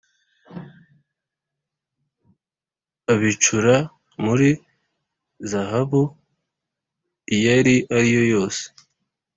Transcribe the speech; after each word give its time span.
abicura 3.13 3.75
muri 4.23 4.49
zahabu 5.49 6.03
iyari 7.35 7.75
ariyo 7.97 8.23
yose 8.33 8.63